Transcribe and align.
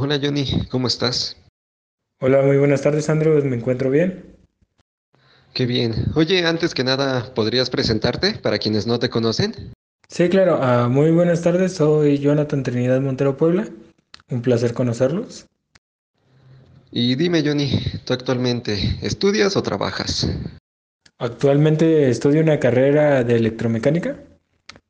Hola 0.00 0.20
Johnny, 0.22 0.46
¿cómo 0.70 0.86
estás? 0.86 1.36
Hola, 2.20 2.42
muy 2.42 2.56
buenas 2.56 2.82
tardes, 2.82 3.10
Andrew. 3.10 3.42
Me 3.44 3.56
encuentro 3.56 3.90
bien. 3.90 4.36
Qué 5.54 5.66
bien. 5.66 5.92
Oye, 6.14 6.46
antes 6.46 6.72
que 6.72 6.84
nada, 6.84 7.34
¿podrías 7.34 7.68
presentarte 7.68 8.34
para 8.34 8.58
quienes 8.58 8.86
no 8.86 9.00
te 9.00 9.10
conocen? 9.10 9.72
Sí, 10.08 10.28
claro. 10.28 10.60
ah, 10.62 10.88
muy 10.88 11.10
buenas 11.10 11.42
tardes. 11.42 11.72
Soy 11.72 12.18
Jonathan 12.18 12.62
Trinidad 12.62 13.00
Montero 13.00 13.36
Puebla. 13.36 13.66
Un 14.30 14.40
placer 14.40 14.72
conocerlos. 14.72 15.46
Y 16.92 17.16
dime 17.16 17.42
Johnny, 17.44 17.72
¿tú 18.04 18.12
actualmente 18.12 19.00
estudias 19.02 19.56
o 19.56 19.64
trabajas? 19.64 20.30
Actualmente 21.18 22.08
estudio 22.08 22.40
una 22.40 22.60
carrera 22.60 23.24
de 23.24 23.34
electromecánica 23.34 24.16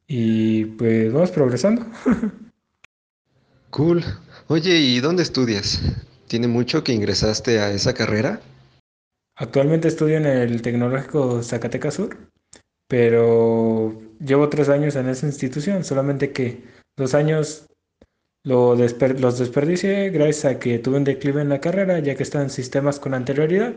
y 0.06 0.66
pues 0.66 1.10
vamos 1.10 1.30
progresando. 1.30 1.86
Cool. 3.70 4.02
Oye, 4.50 4.78
¿y 4.78 5.00
dónde 5.00 5.22
estudias? 5.22 5.78
¿Tiene 6.26 6.48
mucho 6.48 6.82
que 6.82 6.94
ingresaste 6.94 7.60
a 7.60 7.70
esa 7.70 7.92
carrera? 7.92 8.40
Actualmente 9.36 9.88
estudio 9.88 10.16
en 10.16 10.24
el 10.24 10.62
Tecnológico 10.62 11.42
Zacatecas 11.42 11.92
Sur, 11.92 12.16
pero 12.86 14.00
llevo 14.18 14.48
tres 14.48 14.70
años 14.70 14.96
en 14.96 15.10
esa 15.10 15.26
institución, 15.26 15.84
solamente 15.84 16.32
que 16.32 16.64
dos 16.96 17.12
años 17.12 17.66
los 18.42 18.78
desperdicié 18.78 20.08
gracias 20.08 20.46
a 20.46 20.58
que 20.58 20.78
tuve 20.78 20.96
un 20.96 21.04
declive 21.04 21.42
en 21.42 21.50
la 21.50 21.60
carrera, 21.60 21.98
ya 21.98 22.14
que 22.14 22.22
estaba 22.22 22.42
en 22.42 22.48
sistemas 22.48 22.98
con 22.98 23.12
anterioridad 23.12 23.74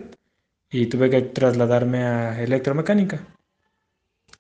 y 0.70 0.85
tuve 0.85 1.09
que 1.09 1.21
trasladarme 1.21 2.03
a 2.03 2.41
electromecánica. 2.41 3.27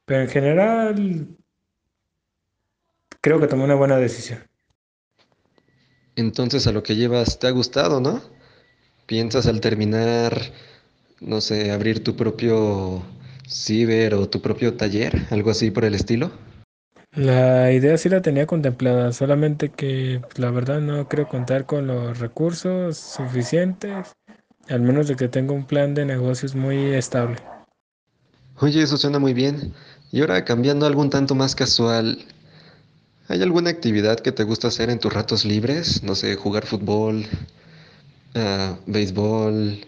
Pero 0.05 0.21
en 0.21 0.29
general, 0.29 1.27
creo 3.19 3.41
que 3.41 3.47
tomé 3.47 3.65
una 3.65 3.75
buena 3.75 3.97
decisión. 3.97 4.39
Entonces 6.21 6.67
a 6.67 6.71
lo 6.71 6.83
que 6.83 6.95
llevas 6.95 7.39
te 7.39 7.47
ha 7.47 7.51
gustado, 7.51 7.99
¿no? 7.99 8.21
¿Piensas 9.07 9.47
al 9.47 9.59
terminar, 9.59 10.39
no 11.19 11.41
sé, 11.41 11.71
abrir 11.71 12.03
tu 12.03 12.15
propio 12.15 13.01
ciber 13.47 14.13
o 14.13 14.29
tu 14.29 14.39
propio 14.39 14.75
taller, 14.75 15.27
algo 15.31 15.49
así 15.49 15.71
por 15.71 15.83
el 15.83 15.95
estilo? 15.95 16.31
La 17.15 17.71
idea 17.73 17.97
sí 17.97 18.07
la 18.07 18.21
tenía 18.21 18.45
contemplada, 18.45 19.11
solamente 19.11 19.69
que 19.69 20.21
la 20.37 20.51
verdad 20.51 20.79
no 20.79 21.09
creo 21.09 21.27
contar 21.27 21.65
con 21.65 21.87
los 21.87 22.19
recursos 22.19 22.97
suficientes, 22.97 24.13
al 24.69 24.81
menos 24.81 25.07
de 25.07 25.15
que 25.15 25.27
tenga 25.27 25.53
un 25.53 25.65
plan 25.65 25.95
de 25.95 26.05
negocios 26.05 26.55
muy 26.55 26.93
estable. 26.93 27.37
Oye, 28.59 28.83
eso 28.83 28.95
suena 28.95 29.17
muy 29.17 29.33
bien. 29.33 29.73
Y 30.11 30.21
ahora 30.21 30.45
cambiando 30.45 30.85
a 30.85 30.89
algo 30.89 31.01
un 31.01 31.09
tanto 31.09 31.33
más 31.33 31.55
casual, 31.55 32.19
¿hay 33.31 33.41
alguna 33.41 33.69
actividad 33.69 34.19
que 34.19 34.33
te 34.33 34.43
gusta 34.43 34.67
hacer 34.67 34.89
en 34.89 34.99
tus 34.99 35.13
ratos 35.13 35.45
libres? 35.45 36.03
No 36.03 36.15
sé, 36.15 36.35
jugar 36.35 36.65
fútbol, 36.65 37.25
ah, 38.35 38.77
béisbol 38.85 39.85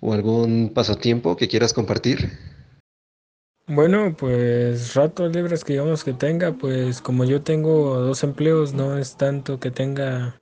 o 0.00 0.12
algún 0.12 0.70
pasatiempo 0.74 1.36
que 1.36 1.48
quieras 1.48 1.72
compartir. 1.72 2.38
Bueno, 3.66 4.14
pues 4.14 4.94
ratos 4.94 5.34
libres 5.34 5.64
que 5.64 5.72
digamos 5.72 6.04
que 6.04 6.12
tenga, 6.12 6.52
pues 6.52 7.00
como 7.00 7.24
yo 7.24 7.40
tengo 7.40 7.98
dos 7.98 8.22
empleos, 8.24 8.74
no 8.74 8.98
es 8.98 9.16
tanto 9.16 9.58
que 9.58 9.70
tenga 9.70 10.38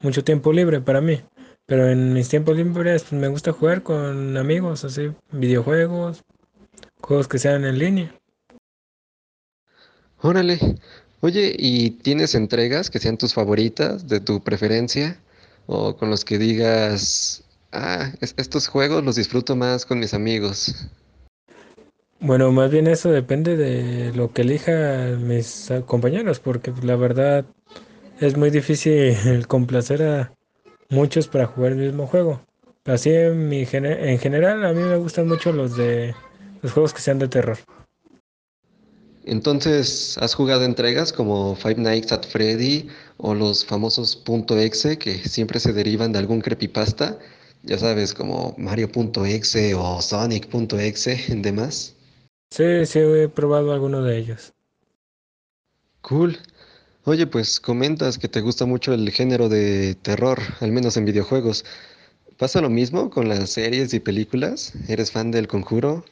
mucho 0.00 0.22
tiempo 0.22 0.52
libre 0.52 0.82
para 0.82 1.00
mí. 1.00 1.22
Pero 1.64 1.88
en 1.88 2.12
mis 2.12 2.28
tiempos 2.28 2.56
libres 2.56 3.04
pues, 3.04 3.18
me 3.18 3.28
gusta 3.28 3.52
jugar 3.52 3.82
con 3.82 4.36
amigos, 4.36 4.84
así, 4.84 5.10
videojuegos, 5.32 6.22
juegos 7.00 7.28
que 7.28 7.38
sean 7.38 7.64
en 7.64 7.78
línea. 7.78 8.14
Órale. 10.20 10.58
Oye, 11.20 11.54
¿y 11.58 11.90
tienes 11.90 12.34
entregas 12.34 12.90
que 12.90 12.98
sean 12.98 13.18
tus 13.18 13.34
favoritas, 13.34 14.08
de 14.08 14.20
tu 14.20 14.40
preferencia? 14.42 15.18
O 15.66 15.96
con 15.96 16.10
los 16.10 16.24
que 16.24 16.38
digas, 16.38 17.44
ah, 17.72 18.12
es- 18.20 18.34
estos 18.36 18.68
juegos 18.68 19.04
los 19.04 19.16
disfruto 19.16 19.56
más 19.56 19.84
con 19.84 19.98
mis 19.98 20.14
amigos. 20.14 20.88
Bueno, 22.20 22.50
más 22.52 22.70
bien 22.70 22.86
eso 22.88 23.10
depende 23.10 23.56
de 23.56 24.12
lo 24.12 24.32
que 24.32 24.42
elijan 24.42 25.26
mis 25.26 25.70
compañeros, 25.86 26.40
porque 26.40 26.72
la 26.82 26.96
verdad 26.96 27.44
es 28.20 28.36
muy 28.36 28.50
difícil 28.50 29.14
complacer 29.48 30.02
a 30.02 30.32
muchos 30.90 31.28
para 31.28 31.46
jugar 31.46 31.72
el 31.72 31.78
mismo 31.78 32.06
juego. 32.06 32.40
Así 32.84 33.10
en 33.10 33.48
mi 33.48 33.66
gene- 33.66 34.12
en 34.12 34.18
general 34.18 34.64
a 34.64 34.72
mí 34.72 34.82
me 34.82 34.96
gustan 34.96 35.28
mucho 35.28 35.52
los 35.52 35.76
de 35.76 36.14
los 36.62 36.72
juegos 36.72 36.94
que 36.94 37.00
sean 37.00 37.18
de 37.18 37.28
terror. 37.28 37.58
Entonces, 39.30 40.16
¿has 40.22 40.34
jugado 40.34 40.64
entregas 40.64 41.12
como 41.12 41.54
Five 41.54 41.76
Nights 41.76 42.12
at 42.12 42.24
Freddy 42.24 42.88
o 43.18 43.34
los 43.34 43.62
famosos 43.62 44.22
.exe 44.26 44.98
que 44.98 45.18
siempre 45.28 45.60
se 45.60 45.74
derivan 45.74 46.12
de 46.12 46.18
algún 46.20 46.40
creepypasta? 46.40 47.18
Ya 47.62 47.76
sabes, 47.76 48.14
como 48.14 48.54
Mario.exe 48.56 49.74
o 49.74 50.00
Sonic.exe 50.00 51.24
en 51.32 51.42
demás. 51.42 51.94
Sí, 52.50 52.86
sí 52.86 53.00
he 53.00 53.28
probado 53.28 53.72
alguno 53.72 54.02
de 54.02 54.16
ellos. 54.16 54.54
Cool. 56.00 56.38
Oye, 57.04 57.26
pues 57.26 57.60
comentas 57.60 58.16
que 58.16 58.28
te 58.28 58.40
gusta 58.40 58.64
mucho 58.64 58.94
el 58.94 59.10
género 59.10 59.50
de 59.50 59.94
terror, 59.96 60.38
al 60.60 60.72
menos 60.72 60.96
en 60.96 61.04
videojuegos. 61.04 61.66
¿Pasa 62.38 62.62
lo 62.62 62.70
mismo 62.70 63.10
con 63.10 63.28
las 63.28 63.50
series 63.50 63.92
y 63.92 64.00
películas? 64.00 64.72
¿Eres 64.88 65.10
fan 65.10 65.30
del 65.30 65.48
Conjuro? 65.48 66.04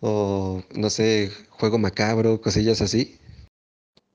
O, 0.00 0.62
no 0.74 0.90
sé, 0.90 1.30
juego 1.50 1.78
macabro, 1.78 2.40
cosillas 2.40 2.80
así. 2.80 3.18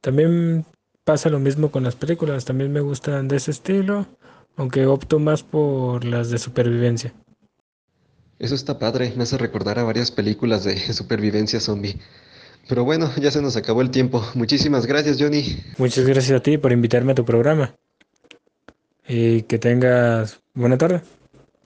También 0.02 0.66
pasa 1.04 1.30
lo 1.30 1.40
mismo 1.40 1.72
con 1.72 1.84
las 1.84 1.96
películas, 1.96 2.46
también 2.46 2.72
me 2.72 2.82
gustan 2.82 3.28
de 3.28 3.38
ese 3.38 3.52
estilo, 3.52 4.08
aunque 4.58 4.86
opto 4.88 5.20
más 5.20 5.44
por 5.44 6.04
las 6.04 6.30
de 6.30 6.38
supervivencia. 6.38 7.14
Eso 8.40 8.56
está 8.56 8.80
padre, 8.80 9.14
me 9.16 9.24
hace 9.24 9.38
recordar 9.38 9.80
a 9.80 9.84
varias 9.84 10.12
películas 10.12 10.64
de 10.64 10.78
supervivencia 10.94 11.60
zombie. 11.60 12.00
Pero 12.68 12.84
bueno, 12.84 13.12
ya 13.18 13.30
se 13.30 13.42
nos 13.42 13.56
acabó 13.56 13.82
el 13.82 13.92
tiempo. 13.92 14.26
Muchísimas 14.34 14.88
gracias, 14.88 15.18
Johnny. 15.20 15.64
Muchas 15.78 16.06
gracias 16.06 16.40
a 16.40 16.42
ti 16.42 16.58
por 16.58 16.72
invitarme 16.72 17.12
a 17.12 17.16
tu 17.16 17.24
programa 17.24 17.76
y 19.08 19.44
que 19.44 19.60
tengas 19.60 20.42
buena 20.54 20.78
tarde. 20.78 21.02